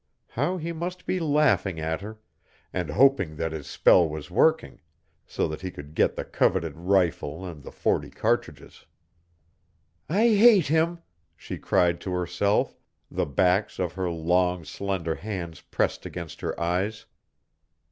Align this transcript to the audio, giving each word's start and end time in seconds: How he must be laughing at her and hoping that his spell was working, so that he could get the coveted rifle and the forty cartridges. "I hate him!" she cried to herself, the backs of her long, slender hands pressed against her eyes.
How 0.29 0.57
he 0.57 0.71
must 0.71 1.05
be 1.05 1.19
laughing 1.19 1.79
at 1.79 2.01
her 2.01 2.17
and 2.73 2.89
hoping 2.89 3.35
that 3.35 3.51
his 3.51 3.67
spell 3.67 4.09
was 4.09 4.31
working, 4.31 4.81
so 5.27 5.47
that 5.47 5.61
he 5.61 5.69
could 5.69 5.93
get 5.93 6.15
the 6.15 6.25
coveted 6.25 6.75
rifle 6.75 7.45
and 7.45 7.61
the 7.61 7.71
forty 7.71 8.09
cartridges. 8.09 8.87
"I 10.09 10.29
hate 10.29 10.69
him!" 10.69 11.01
she 11.37 11.59
cried 11.59 12.01
to 12.01 12.13
herself, 12.13 12.75
the 13.11 13.27
backs 13.27 13.77
of 13.77 13.93
her 13.93 14.09
long, 14.09 14.65
slender 14.65 15.13
hands 15.13 15.61
pressed 15.61 16.03
against 16.07 16.41
her 16.41 16.59
eyes. 16.59 17.05